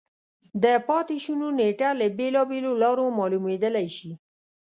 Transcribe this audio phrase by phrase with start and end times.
[0.63, 4.11] د پاتې شونو نېټه له بېلابېلو لارو معلومېدای شي.